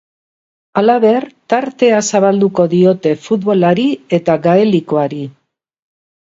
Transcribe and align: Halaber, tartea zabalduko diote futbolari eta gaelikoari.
Halaber, 0.79 1.27
tartea 1.53 1.99
zabalduko 2.11 2.65
diote 2.71 3.13
futbolari 3.27 3.87
eta 4.21 4.39
gaelikoari. 4.49 5.23